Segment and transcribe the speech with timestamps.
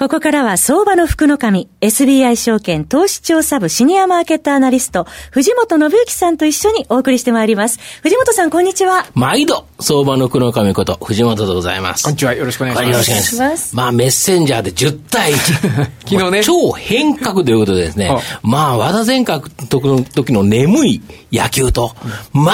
[0.00, 7.78] ここからは相場の福の神、SBI 証券投資調査部シニアマーケットアナリスト、藤本信之さんと一緒にお送りしてまいります。
[8.00, 9.04] 藤本さん、こんにちは。
[9.12, 12.04] 毎度、相場の福の神こと、藤本でございます。
[12.04, 12.32] こんにちは。
[12.32, 12.90] よろしくお願いします。
[12.90, 13.76] よろしくお願いします。
[13.76, 15.36] まあ、メッセンジャーで10対1。
[16.08, 16.44] 昨日ね。
[16.44, 18.10] 超変革ということでですね、
[18.42, 19.50] まあ、和田前閣
[19.86, 21.94] の時の眠い野球と、
[22.32, 22.44] 全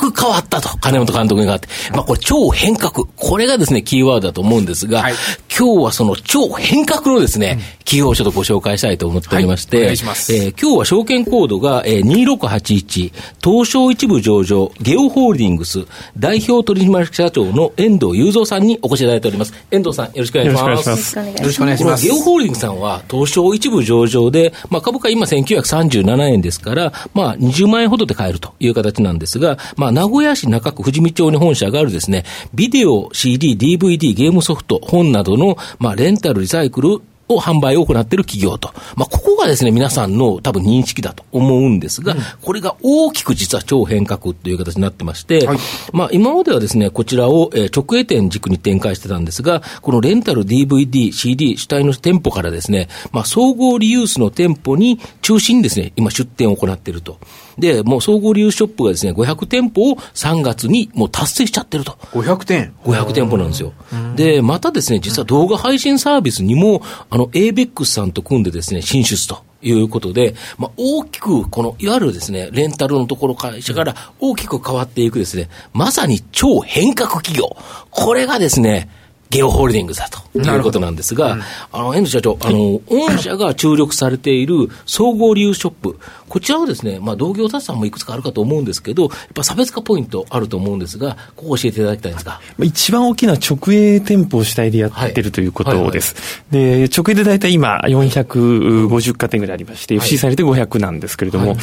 [0.00, 1.68] く変わったと、金本監督に変わって。
[1.92, 3.06] まあこれ超変革。
[3.16, 5.14] これがですね、キーワードだと思うんですが、はい、
[5.56, 7.58] 今日はその超変革のですね、
[7.90, 10.34] 企業をちょっとご紹介したいと思っておりまして、はい、お願いします。
[10.34, 12.04] えー、今日は証券コードが、えー、
[12.38, 15.84] 2681、東証一部上場、ゲオホールディングス、
[16.16, 19.52] 代表取締役社長の遠藤雄三さんにお越しいただいております。
[19.70, 20.88] 遠藤さん、よろしくお願いします。
[20.88, 21.42] よろしくお願いします。
[21.42, 22.06] よろしくお願いします。
[22.06, 32.24] ゲオホールディングスさんは、東証一部上場で、まあ株価今1937円ですから、まあ20万円ほどで買えるという形なんですが、まあ名古屋市中区富士見町に本社があるですね、
[32.54, 37.02] ビデオ、CD、DVD、ゲームソフト、本などの、まあ、レンタル、リサイクル、
[37.34, 38.72] を販売を行っている企業と。
[38.96, 45.58] まあ、ここがですね、皆さんの多分認識だと思うんですが、うん、これが大きく実は超変革という形になってまして、はい、
[45.92, 57.18] まあ、今まではですね、こちらを、え直営店軸に展開してたんですが、このレンタル DVD、CD 主体の店舗からですね、まあ、総合リユースの店舗に中心にですね、今出店を行っていると。
[57.60, 61.92] で、もう総合リユースショップがですね、500店舗を3月にもう達成しちゃってると。
[62.12, 63.72] 500店 ?500 店舗なんですよ。
[64.16, 69.44] で、またですね、実は動画配信サービスにも、あの、ABEX さんと組んでですね、進出と。
[69.62, 77.56] いうことで、まあ、大きく、この、いわゆるですね、レンタルのところ会社から大きく変わっていくですね、まさに超変革企業。
[77.90, 78.88] これがですね、
[79.30, 92.40] ゲオホールディングスだということなんですが、うん、あの、遠藤社長、あの、御社が注力されている総合流ショップ、こちらはですね、まあ、同業他社もいくつかあるかと思うんですけど、やっぱ差別化ポイントあると思うんですが、ここ教えていただきたいんですか。
[92.60, 96.14] 一番大きな直営店舗主体でやってるということです。
[96.50, 101.56] はいはいはい、で、直営で大体今、450家店ぐらいありまして、はい、FC されて500なんですけれども、はい、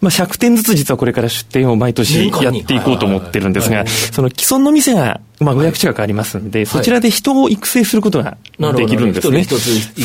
[0.00, 8.36] まあ、100店ずつ実はこれから出店を毎年やっていこうと思ってるんですが、その既存の店がまあ、500近くありますんで、そちらで人を育成することが
[8.76, 9.44] できるんですね。
[9.44, 9.56] そ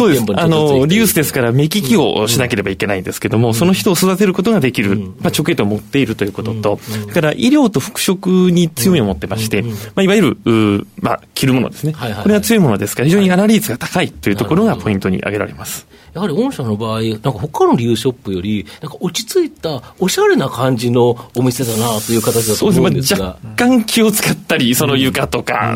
[0.05, 0.25] うです。
[0.35, 11.93] あの、リユースですから、目利きをしなければいけないんですけども、その人を育てることができる、まあ、直営と持っているということと、それから医療と服飾に強みを持ってまして、まあ、いわゆる、まあ、着るものですね。
[11.93, 15.87] これは強いものですから、非常にアナリーズが高いというところがポイントに挙げられます。
[16.13, 23.17] やはり御社の場合、なんか他のリユースショップより、なんか落ち着いた、おしゃれな感じのお店だなという形だと思うんですが。
[23.17, 23.49] そうですね。
[23.49, 25.75] 若干気を使ったり、その床とか、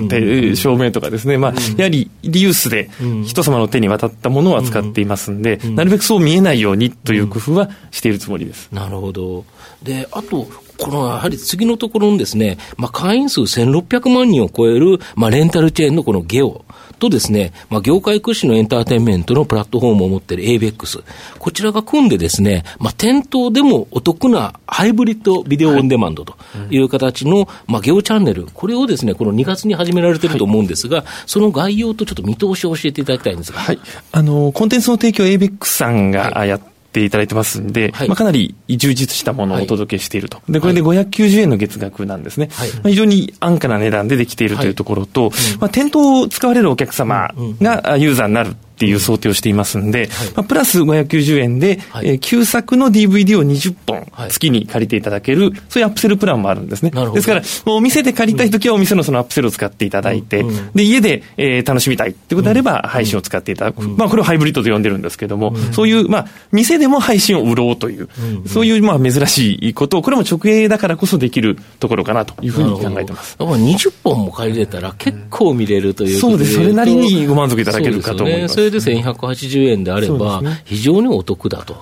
[0.55, 1.37] 照明とかですね。
[1.37, 2.89] まあ、やはりリユースで
[3.25, 8.69] 人様の手に渡ったものは使っていますんで、なるべくそう見えないようにという工夫はしているつもりです。
[8.71, 9.45] なるほど。
[9.83, 16.63] で、あと、このやはり次のところにですね、まあ、会員数1600万人を超える、まあ、レンタルチェーンのこのゲオ。
[16.97, 21.03] とですね、まあ、業界屈指のエンターテインメントのプラットフォームを持っている ABEX。
[21.39, 26.35] こちらが組んでですね、まあ、店頭でもお得なハイブリッドビデオオンデマンドと
[26.69, 28.47] いう形の、まあ、ゲオチャンネル。
[28.53, 33.59] これをですね、この2月に始められていると思うんですが、はい、その概要とちょっと見通しを教えていただきたいんですが。
[33.59, 33.79] はい。
[34.11, 40.41] あの、コンテンツの提供 ABEX さんがやってていただいてますんで、はい、まあ、かなり充実したものをお届けしていると。
[40.49, 42.49] で、これで590円の月額なんですね。
[42.53, 56.91] はい、まあ、非常に安価な値段でできているというところと、まあ、店頭を使われるお客様がユーザーになるっていう想定をしていますんで、はい、まあ、プラス590円で、はい、えー、旧作の DVD を20本月に借りていただける、そういうアップセルプランもあるんですね。
[56.91, 63.81] ですから、お店で借りたいときはお店のそのアップセルを使っていただいて、うん、で、家で、えー、楽しみたいってことであれば、配信を使っていただく。
[63.81, 68.09] うん、まあ、これをハイブリッドと呼んでるんですけども、うん、そういう、まあ、店でも配信を売ろうという、
[68.45, 73.37] そういう、まあ、珍しいことを、これも直営だからこそできるところかなというふうに考えてます。
[73.39, 76.55] だから20本も借りれたら結構見れるというそうです。
[76.55, 78.55] それなりにご満足いただけるかと思います。
[78.55, 81.77] それで1180 180円であれば、非常にお得だと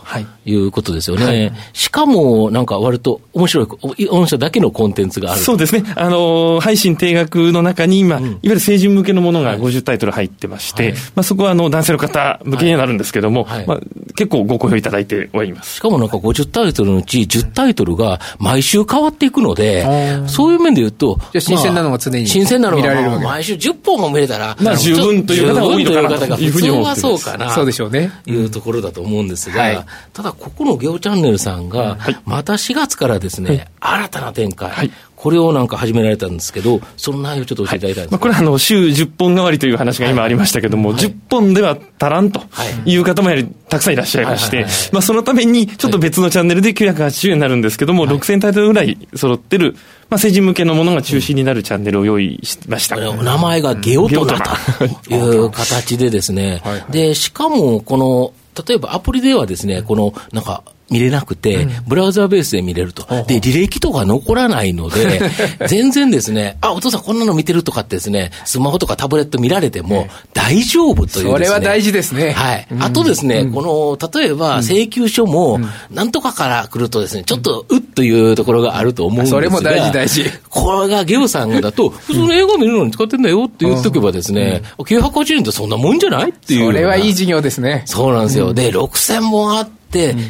[0.45, 0.55] い。
[0.55, 1.25] うことですよね。
[1.25, 3.63] はい、しかも、なんか割と面白
[3.97, 5.83] い、御社だけのコンテンツがあるそうですね。
[5.95, 13.79] あの、配信定額の中に今、うん、いわゆる成人向けのものが50タイトル入ってまして、はい、まあ、そこはあの男性の方向けにはなるんですけども、はい、まあ、
[14.15, 15.75] 結構ご好評いただいております。
[15.75, 19.85] しかもなんか50タイトルのうち10タイトルが毎週変わっていくので、
[20.27, 26.41] そういう面で言うと、新鮮なのが常に新鮮なのが毎週10本も見れたら、まあ十分という方が多いのかなと。
[26.41, 27.51] いうふうに思ってそうかな。
[27.51, 28.11] そうでしょうね。
[28.25, 34.91] いうところだと思うんですが、はい、ただここのゲオチャンネルさんが、また4月からですね、新たな展開、
[35.25, 42.43] これをなんか始められたんですけど、その内容ちょっと教えていただきたいんです、はい、まあ、これはあの、週10本代わりという話が今ありましたけども、はい、10本では足らんと
[42.85, 42.95] い。
[42.95, 49.75] う方もやはりたくさんいらっしゃいまして、まあ、そのためにちょっと別のチャンネルで980円になるんですけども、はい、6000タイトルぐらい揃ってる、
[50.11, 52.95] まあ、成人向けのものが中心になるチャンネルを用意しました。
[52.95, 54.39] 名前がゲオトナ
[54.77, 56.61] という形でですね、
[56.91, 58.31] で、しかもこの、
[58.63, 63.05] 例えばアプリではですね、この、なんか、見れなくて、ブラウザーベースで見れると。
[63.25, 65.19] で、履歴とか残らないので、
[65.67, 72.31] 全然ですね、あ、お父さんこんなの見てるとかってですね、スマホとかタブレット見られても大丈夫という、ね、それは大事ですね。
[72.31, 72.67] はい。
[72.79, 73.61] あとですね、こ
[73.99, 75.59] の、例えば請求書も、
[75.91, 80.25] なんとかから来るとですね、ちょっと、うっというところがあると思うんですが、それも大事大事。
[80.49, 86.65] これがゲオさんだと、 普通の映画見るのに使ってんだよって言っとけばですね、980円ってそんなもんじゃないっていう。
[86.67, 87.83] それはいい事業ですね。
[87.85, 88.53] そうなんですよ。
[88.53, 89.84] で、6000本あって、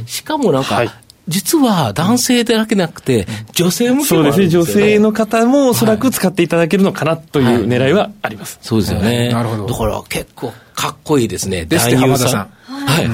[0.05, 0.83] しかもなんか、
[1.27, 8.59] 実は男性だけなくて、女性向けそうですね、女性の方もおそらく使っていただけるのかなという狙いはあります。
[8.61, 9.29] そうですよね。
[9.29, 9.67] なるほど。
[9.67, 11.65] だから結構かっこいいですね。
[11.65, 12.49] ですって浜田さん。
[12.67, 13.09] はい。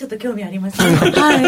[0.00, 1.44] ちょっと興味あります、ね、 はい。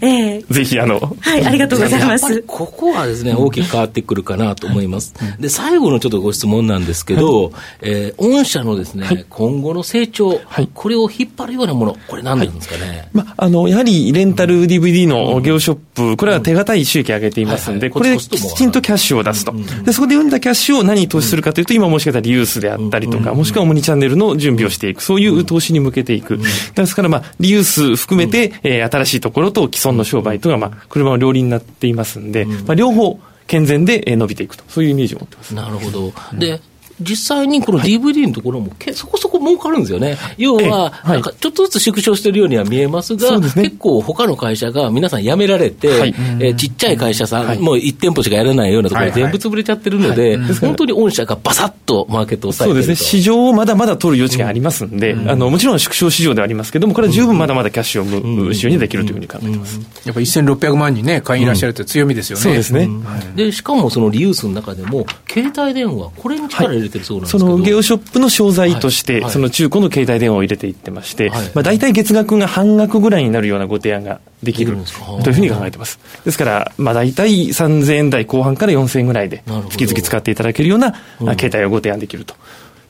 [0.00, 1.16] えー、ぜひ、あの。
[1.18, 2.44] はい、ありがとうございます。
[2.46, 5.12] ここはですね、大きく変わってくるかなと思います。
[5.40, 13.08] で、最後のちょっとご質問なんですけど、はい、えー、御社のですね、はい、今後の成長、はい、これを引っ張るようなもの、これ何なんですかね？
[13.12, 19.52] まあ、あの、やはり、レンタル DVD の業ショップ、これは手堅い収益上げていますんで、これできちんとキャッシュを出すと。
[19.84, 26.38] で、そこで生んだキャッシュを何に投資するかというと、今申し上げたリユースであったりとか、もしくはオムニチャンネルの準備をしていく、そういう投資に向けていく。
[26.76, 35.54] ですから、まあ、リユース含めて、えー、新しいところと既存の商売というのが、まあ、車の両輪になっていますんで、まあ、両方、健全で伸びていくと、そういうイメージを持ってます。
[35.54, 36.12] なるほど。
[36.34, 36.60] で、
[37.00, 40.16] 実際にこの DVD のところもけ、そこそこ儲かるんですよね。
[40.36, 53.08] 要は、なんかちょっとずつ縮小してるようには見えますが、すね、結構他の会社が皆さん辞められて、はい、えー、ちっちゃい会社さん、はい、もう1店舗しかやらないようなところ全部潰れちゃってるので、本当に御社がバサッとマーケットを抑えてるそうですね。
[53.08, 59.80] 市場をまだまだ取る余地がありますんで、うん、あの、もちろん縮小市場ではありますけども、これは十分まだまだキャッシュを生む収入できるというふうに考えてます。
[60.04, 62.42] やっぱ1600万人ね、会員いらっしゃるって強みですよね。
[62.42, 62.88] そうですね。
[63.34, 74.76] で、しかもそのリユースの中でも、携帯電話、これに力入れてるそうなんですけど、ゲオショップの商材として、その中古の携帯電話を入れていってまして、まあ、大体月額が半額ぐらいになるようなご提案ができる
[75.22, 75.98] というふうに考えてます。
[76.24, 82.34] ですから、まあ、大体3000円台後半から4000円ぐらいで、月々使っていただけるような携帯をご提案できると。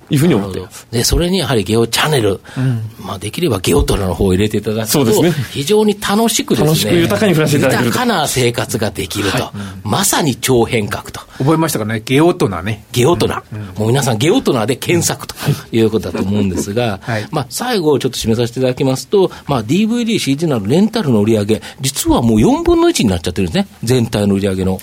[0.09, 0.87] いうふうに思ってます。
[0.91, 11.21] で、それにやはりゲオチャンネル、うん、まあできればゲオトラの方を入れていただくと、そうですね、非常に楽しくですね、楽しく豊かに暮らしていただける豊かな生活ができると、はい、まさに超変革と。
[11.38, 12.85] 覚えましたかね、ゲオトナね。
[12.93, 15.35] ゲオトナ、うん、もう皆さんゲオトナで検索と
[15.73, 24.79] いうことだと思うんですが、 はい、まあ最後ちょっと締めさせていただきますと、まあ DVD、CD などレンタルの売り上げ、実はもう4分の1になっちゃってるんですね、全体の売り上げの。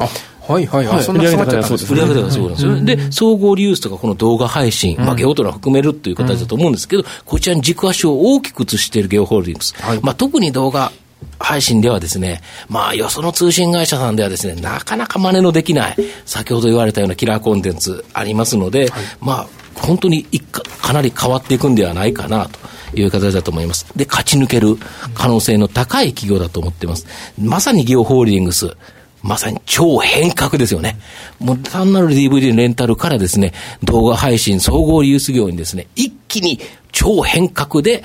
[0.47, 1.03] はいはいはい。
[1.03, 1.93] そんな売上高がそうです。
[1.93, 2.83] 売上高がそうなんですよ。
[2.83, 9.73] で、総合リユースとかこの動画配信、まあ、ゲオトラ含めるという形だと思うんですけど、こちらに軸足を大きく移しているゲオホールディングス。
[10.01, 10.91] まあ、特に動画
[11.39, 20.25] 配信ではですね、まあ、よその通信会社さんではですね、なかなか真似のできない、先ほど言われたようなキラーコンテンツありますので、はい、まあ、本当に
[20.81, 22.59] かなり変わっていくんではないかなと。
[22.95, 23.87] いう形だと思います。
[23.95, 24.77] で、勝ち抜ける
[25.15, 27.07] 可能性の高い企業だと思っています。
[27.41, 28.75] まさにゲオホールディングス、
[29.23, 30.99] まさに超変革ですよね。
[31.39, 36.59] もう単なる DVD レンタルからですね、動画配信、総合リユース業にですね、一気に
[36.91, 38.03] 超変革で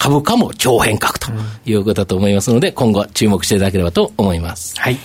[0.00, 1.30] 株価も超変革と
[1.66, 4.74] いうことだと思いますので、今後注目していただければと思います。
[4.80, 4.96] はい。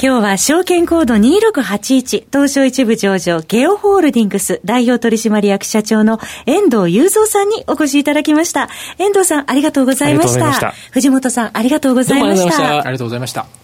[0.00, 8.68] 今日は証券コード2681東証一部上場ゲオホールディングス代表取締役社長の遠藤雄三さんにお越しいただきました。
[8.98, 10.52] 遠藤さんありがとうございました。
[10.54, 12.78] した藤本さんありがとうございました。
[12.78, 13.63] ありがとうございました。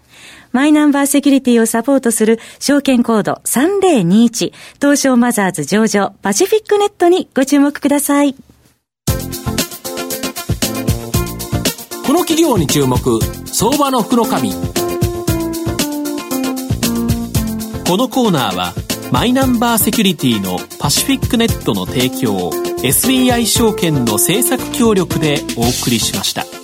[0.51, 8.35] マイナンバーセキュリティをサポートする証券コード3021東証マザーズ上場パシフィックネットにご注目ください。
[12.11, 12.97] この企業に注目、
[13.45, 14.51] 相場の福の神。
[17.87, 18.73] このコーナーは、
[19.13, 22.51] マイナンバーセキュリティのパシフィックネットの提供を
[22.83, 26.60] SBI 証券の政策協力でお送りしました。